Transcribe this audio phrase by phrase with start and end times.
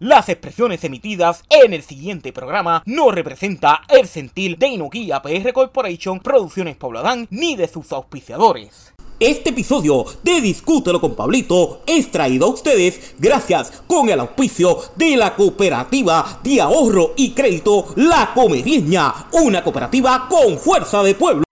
[0.00, 6.20] Las expresiones emitidas en el siguiente programa no representa el sentir de Inoquia PR Corporation,
[6.20, 8.94] Producciones Pauladán, ni de sus auspiciadores.
[9.18, 15.18] Este episodio de Discútelo con Pablito es traído a ustedes gracias con el auspicio de
[15.18, 21.49] la cooperativa de ahorro y crédito La Comedieña, una cooperativa con fuerza de pueblo.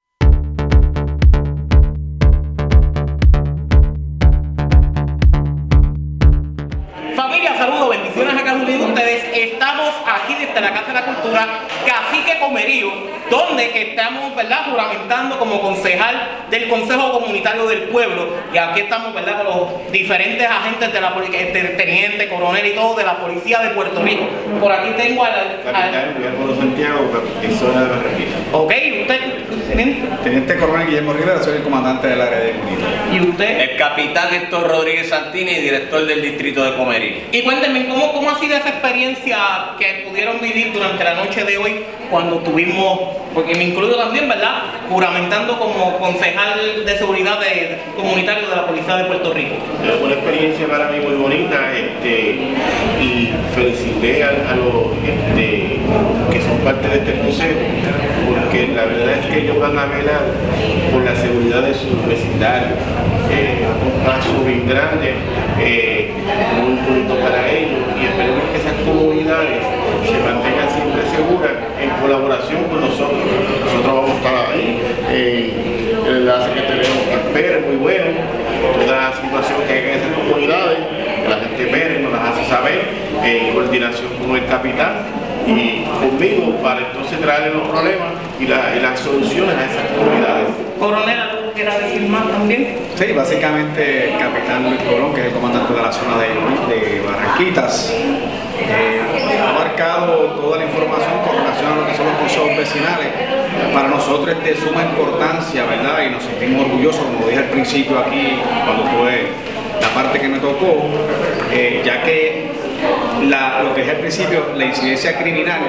[7.38, 9.17] Familia, saludos, bendiciones a cada uno de ustedes.
[9.68, 11.46] Estamos aquí desde la Casa de la Cultura,
[11.84, 12.90] Cacique Comerío,
[13.28, 18.32] donde estamos, ¿verdad?, juramentando como concejal del Consejo Comunitario del Pueblo.
[18.50, 22.96] Y aquí estamos, ¿verdad?, con los diferentes agentes de la policía, teniente, coronel y todo,
[22.96, 24.26] de la Policía de Puerto Rico.
[24.58, 25.32] Por aquí tengo al...
[25.34, 27.10] al Capitán Guillermo Santiago,
[27.58, 28.36] zona de Barranquilla.
[28.52, 28.72] ok,
[29.02, 29.20] usted,
[29.68, 30.08] teniente.
[30.24, 32.88] Teniente Coronel Guillermo Rivera, soy el comandante del área de comunidad.
[33.12, 33.60] Y usted.
[33.60, 37.24] El capitán Héctor Rodríguez Santini, director del distrito de Comerí.
[37.32, 41.58] Y cuéntenme, ¿cómo, ¿cómo ha sido esa experiencia que pudieron vivir durante la noche de
[41.58, 43.00] hoy cuando tuvimos,
[43.34, 48.96] porque me incluyo también, ¿verdad?, juramentando como concejal de seguridad de, comunitario de la Policía
[48.96, 49.54] de Puerto Rico.
[50.02, 52.38] Una experiencia para mí muy bonita este,
[53.00, 55.78] y felicité a, los este,
[56.32, 57.58] que son parte de este consejo
[58.28, 60.22] porque la verdad es que ellos van a velar
[60.92, 62.78] por la seguridad de sus vecindarios.
[63.30, 65.12] Eh, un paso bien grande,
[65.60, 66.10] eh,
[66.62, 68.72] muy bonito para ellos y esperemos que esas
[69.28, 69.64] comunidades
[70.08, 73.18] se mantengan siempre seguras en colaboración con nosotros.
[73.64, 78.06] Nosotros vamos a estar ahí, eh, el enlace que tenemos que espera es muy bueno,
[78.86, 80.78] toda la situación que hay en esas comunidades,
[81.22, 82.80] que la gente ve, nos las hace saber,
[83.22, 84.92] en coordinación con el capitán
[85.46, 88.08] y conmigo para entonces traerle los problemas
[88.40, 90.46] y, la- y las soluciones a esas comunidades.
[90.78, 92.76] Coronel, ¿algo quiera decir más también?
[92.96, 97.00] Sí, básicamente el capitán Luis Colón, que es el comandante de la zona de, de
[97.00, 97.92] Barranquitas,
[98.60, 99.00] eh,
[99.40, 103.08] ha abarcado toda la información con relación a lo que son los consejos vecinales.
[103.72, 106.02] Para nosotros es de suma importancia, ¿verdad?
[106.06, 109.28] Y nos sentimos orgullosos, como dije al principio aquí, cuando tuve
[109.80, 110.88] la parte que me tocó,
[111.52, 112.48] eh, ya que
[113.62, 115.60] lo que dije al principio, la incidencia criminal,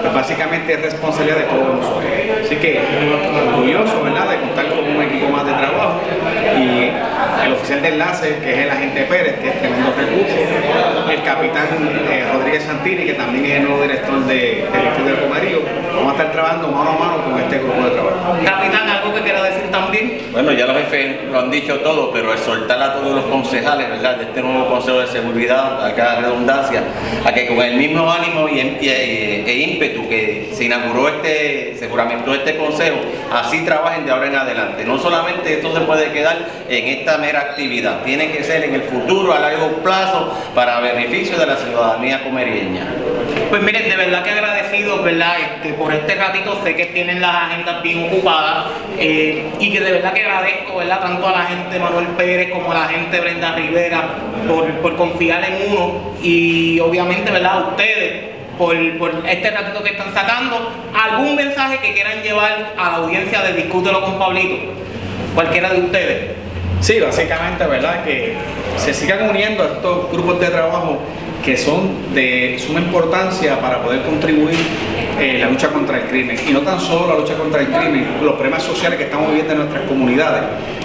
[0.00, 2.04] pues básicamente es responsabilidad de todos nosotros.
[2.44, 2.80] Así que
[3.48, 6.00] orgulloso, ¿verdad?, de contar con un equipo más de trabajo
[7.76, 11.66] oficial de enlace, que es el agente Pérez, que es tremendo recurso, el capitán
[12.10, 14.34] eh, Rodríguez Santini, que también es el nuevo director de-
[14.72, 15.58] del Instituto de Comerío,
[15.94, 18.36] vamos a estar trabajando mano a mano con este grupo de trabajo.
[18.44, 20.18] Capitán, ¿algo que quiera decir también?
[20.32, 24.16] Bueno, ya los jefes lo han dicho todo, pero exhortar a todos los concejales, ¿verdad?,
[24.16, 26.82] de este nuevo Consejo de Seguridad, acá redundancia,
[27.24, 31.76] a que con el mismo ánimo y, y- e, e ímpetu que se inauguró este,
[31.78, 32.96] se juramentó este consejo,
[33.32, 34.84] así trabajen de ahora en adelante.
[34.84, 36.36] No solamente esto se puede quedar
[36.68, 37.65] en esta mera actividad,
[38.04, 42.86] tiene que ser en el futuro, a largo plazo, para beneficio de la ciudadanía comerieña.
[43.50, 45.36] Pues miren, de verdad que agradecidos, ¿verdad?
[45.40, 48.66] Este, por este ratito, sé que tienen las agendas bien ocupadas
[48.98, 51.00] eh, y que de verdad que agradezco, ¿verdad?
[51.00, 54.02] Tanto a la gente Manuel Pérez como a la gente Brenda Rivera
[54.82, 57.52] por, confiar en uno y obviamente, ¿verdad?
[57.52, 60.72] A ustedes por, por este ratito que están sacando.
[60.94, 64.72] ¿Algún mensaje que quieran llevar a la audiencia de Discútelo con Pablito?
[65.34, 66.45] Cualquiera de ustedes.
[66.80, 68.04] Sí, básicamente, ¿verdad?
[68.04, 68.34] Que
[68.76, 70.98] se sigan uniendo a estos grupos de trabajo
[71.44, 74.58] que son de suma importancia para poder contribuir
[75.18, 76.36] en la lucha contra el crimen.
[76.46, 79.52] Y no tan solo la lucha contra el crimen, los problemas sociales que estamos viviendo
[79.52, 80.42] en nuestras comunidades,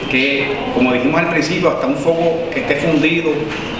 [0.09, 3.31] que como dijimos al principio, hasta un foco que esté fundido,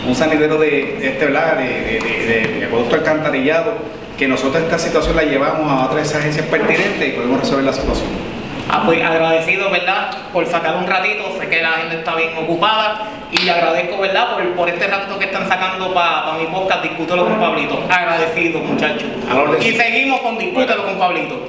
[0.08, 1.58] un sanitero de, este, ¿verdad?
[1.58, 3.74] De, de, acueducto alcantarillado,
[4.18, 8.31] que nosotros esta situación la llevamos a otras agencias pertinentes y podemos resolver la situación.
[8.70, 10.12] Ah, pues agradecido, ¿verdad?
[10.32, 14.34] Por sacar un ratito, sé que la gente está bien ocupada y agradezco, ¿verdad?
[14.34, 17.84] Por, por este ratito que están sacando para mi podcast Discútelo con Pablito.
[17.90, 19.10] Agradecido, muchachos.
[19.62, 21.48] Y seguimos con Discútelo con Pablito.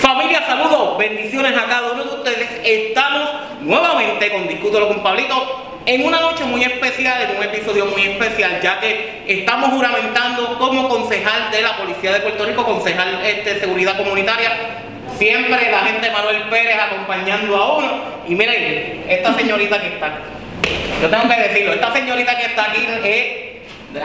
[0.00, 2.48] Familia, saludos, bendiciones a cada uno de ustedes.
[2.64, 3.30] Estamos
[3.62, 8.60] nuevamente con Discútelo con Pablito en una noche muy especial, en un episodio muy especial,
[8.62, 13.60] ya que estamos juramentando como concejal de la Policía de Puerto Rico, concejal este, de
[13.60, 14.87] seguridad comunitaria.
[15.18, 17.88] Siempre la gente de Manuel Pérez acompañando a uno.
[18.28, 20.22] Y miren, esta señorita que está aquí.
[21.02, 22.86] Yo tengo que decirlo, esta señorita que está aquí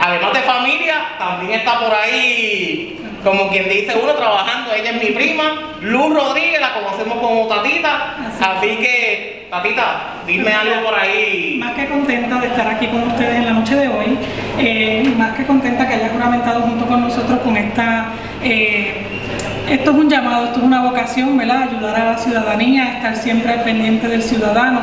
[0.00, 4.72] además de familia, también está por ahí, como quien dice uno, trabajando.
[4.74, 8.16] Ella es mi prima, Luz Rodríguez, la conocemos como Tatita.
[8.40, 11.56] Así que, Tatita, dime algo por ahí.
[11.60, 14.18] Más que contenta de estar aquí con ustedes en la noche de hoy,
[14.58, 18.06] eh, más que contenta que haya juramentado junto con nosotros con esta...
[18.42, 19.23] eh,
[19.68, 21.68] esto es un llamado, esto es una vocación, ¿verdad?
[21.70, 24.82] Ayudar a la ciudadanía, estar siempre al pendiente del ciudadano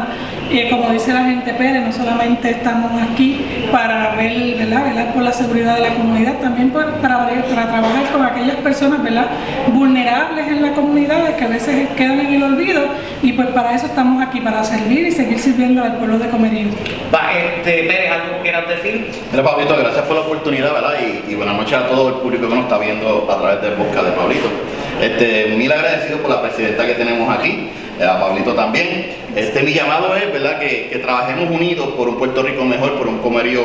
[0.51, 4.86] Y como dice la gente Pérez, no solamente estamos aquí para ver, ¿verdad?
[4.86, 9.01] velar por la seguridad de la comunidad, también para, para, para trabajar con aquellas personas
[9.01, 9.27] ¿verdad?
[9.74, 12.81] vulnerables en la comunidad que a veces quedan en el olvido
[13.24, 16.68] y pues para eso estamos aquí, para servir y seguir sirviendo al pueblo de Comerío.
[17.13, 19.09] Va, este, Pérez, ¿algo que quieras decir?
[19.31, 20.95] Mira, Pablito, gracias por la oportunidad, ¿verdad?
[21.00, 23.74] Y, y, buenas noches a todo el público que nos está viendo a través del
[23.74, 24.50] podcast de Pablito.
[25.01, 27.69] Este, mil agradecido por la presidenta que tenemos aquí,
[28.07, 29.07] a Pablito también.
[29.36, 30.59] Este, mi llamado es, ¿verdad?
[30.59, 33.62] Que, trabajemos unidos por un Puerto Rico mejor, por un comerío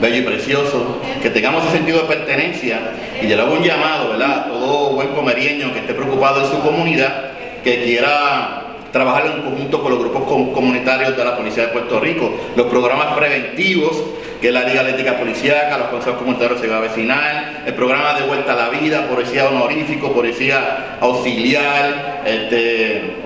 [0.00, 2.78] bello y precioso, que tengamos ese sentido de pertenencia.
[3.22, 4.38] Y yo le hago un llamado, ¿verdad?
[4.38, 7.32] A todo buen comerieño que esté preocupado en su comunidad,
[7.62, 8.60] que quiera
[8.92, 13.16] trabajar en conjunto con los grupos comunitarios de la Policía de Puerto Rico, los programas
[13.16, 14.00] preventivos,
[14.40, 18.26] que es la Liga Atlética Policíaca, los consejos comunitarios de seguridad vecinal, el programa de
[18.26, 23.23] vuelta a la vida, policía honorífico, policía auxiliar, este,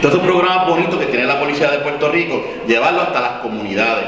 [0.00, 4.04] todos esos programas bonitos que tiene la Policía de Puerto Rico, llevarlo hasta las comunidades.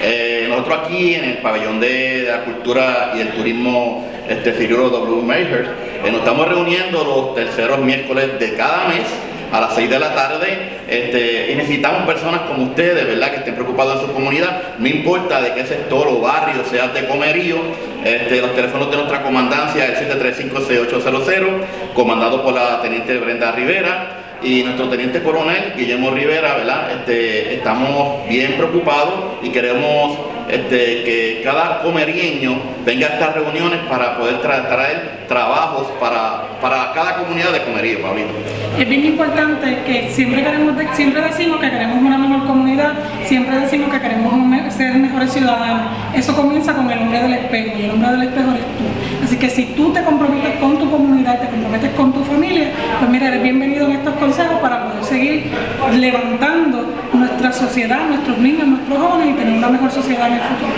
[0.00, 5.22] Eh, nosotros aquí en el pabellón de, la cultura y el turismo este, W.
[5.22, 5.70] Mayhurst,
[6.04, 9.04] eh, nos estamos reuniendo los terceros miércoles de cada mes
[9.52, 13.30] a las 6 de la tarde este, y necesitamos personas como ustedes, ¿verdad?
[13.30, 17.06] Que estén preocupados en su comunidad, no importa de qué sector o barrio, sea de
[17.06, 17.56] comerío,
[18.04, 24.62] este, los teléfonos de nuestra comandancia, el 735-6800, comandado por la teniente Brenda Rivera, y
[24.62, 26.92] nuestro teniente coronel Guillermo Rivera, ¿verdad?
[26.92, 30.18] Este, estamos bien preocupados y queremos
[30.48, 36.92] este, que cada comerieño venga a estas reuniones para poder tra traer trabajos para, para
[36.92, 38.28] cada comunidad de comerío, Pablito.
[38.78, 42.92] Es bien importante que siempre, queremos, siempre decimos que queremos una mejor comunidad,
[43.24, 44.34] siempre decimos que queremos
[44.74, 45.92] ser mejores ciudadanos.
[46.14, 49.24] Eso comienza con el hombre del espejo y el hombre del espejo eres tú.
[49.24, 53.10] Así que si tú te comprometes con tu comunidad, te comprometes con tu familia, pues
[53.10, 55.50] mira, eres bienvenido en estos consejos para poder seguir
[55.96, 60.72] levantando nuestra sociedad, nuestros niños, nuestros jóvenes y tener una mejor sociedad en el futuro.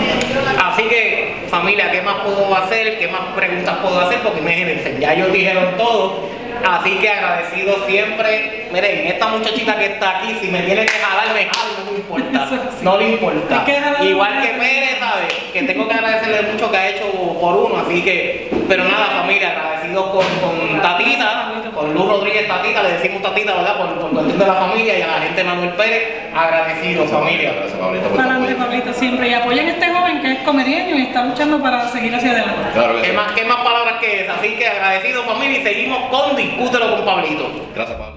[0.63, 2.99] Así que, familia, ¿qué más puedo hacer?
[2.99, 4.19] ¿Qué más preguntas puedo hacer?
[4.19, 6.29] Porque imagínense, ya ellos dijeron todo.
[6.67, 8.67] Así que agradecido siempre.
[8.71, 11.97] Miren, esta muchachita que está aquí, si me tiene que jalar, me jalo, no me
[11.97, 12.49] importa.
[12.81, 13.65] No le importa.
[14.03, 15.33] Igual que Pérez, ¿sabes?
[15.57, 17.05] Que tengo que agradecerle mucho que ha hecho
[17.41, 17.81] por uno.
[17.81, 23.23] Así que, pero nada, familia, agradecido con, con Tatita, con Luz Rodríguez Tatita, le decimos
[23.23, 23.77] Tatita, ¿verdad?
[23.77, 26.03] Por, por cuestión de la familia y a la gente Manuel Pérez,
[26.35, 27.53] agradecido, familia.
[27.53, 28.09] Gracias, Pablito.
[28.09, 29.29] Para adelante, Pablito, siempre.
[29.29, 32.69] Y apoyen a este joven que es comerieño y está luchando para seguir hacia adelante.
[32.73, 33.15] Claro que ¿Qué, sí.
[33.15, 34.29] más, ¿Qué más palabras que es?
[34.29, 37.49] Así que agradecido, familia, y seguimos con Discútelo con Pablito.
[37.73, 38.16] Gracias, Pablo.